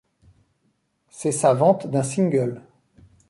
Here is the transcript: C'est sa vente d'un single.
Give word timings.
C'est 1.11 1.31
sa 1.31 1.53
vente 1.53 1.85
d'un 1.85 2.01
single. 2.01 2.63